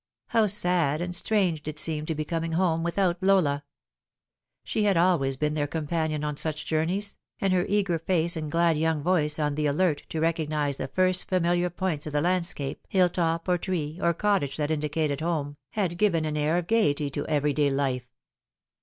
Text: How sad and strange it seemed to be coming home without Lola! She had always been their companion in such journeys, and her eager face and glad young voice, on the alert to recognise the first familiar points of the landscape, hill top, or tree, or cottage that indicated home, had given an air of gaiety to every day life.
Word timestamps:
How 0.29 0.47
sad 0.47 0.99
and 0.99 1.13
strange 1.13 1.67
it 1.67 1.77
seemed 1.77 2.07
to 2.07 2.15
be 2.15 2.25
coming 2.25 2.53
home 2.53 2.81
without 2.81 3.21
Lola! 3.21 3.63
She 4.63 4.85
had 4.85 4.97
always 4.97 5.37
been 5.37 5.53
their 5.53 5.67
companion 5.67 6.23
in 6.23 6.37
such 6.37 6.65
journeys, 6.65 7.17
and 7.39 7.53
her 7.53 7.67
eager 7.69 7.99
face 7.99 8.35
and 8.35 8.51
glad 8.51 8.79
young 8.79 9.03
voice, 9.03 9.37
on 9.37 9.53
the 9.53 9.67
alert 9.67 10.01
to 10.09 10.19
recognise 10.19 10.77
the 10.77 10.87
first 10.87 11.25
familiar 11.29 11.69
points 11.69 12.07
of 12.07 12.13
the 12.13 12.21
landscape, 12.21 12.87
hill 12.89 13.09
top, 13.09 13.47
or 13.47 13.59
tree, 13.59 13.99
or 14.01 14.11
cottage 14.15 14.57
that 14.57 14.71
indicated 14.71 15.21
home, 15.21 15.55
had 15.73 15.99
given 15.99 16.25
an 16.25 16.35
air 16.35 16.57
of 16.57 16.65
gaiety 16.65 17.11
to 17.11 17.27
every 17.27 17.53
day 17.53 17.69
life. 17.69 18.07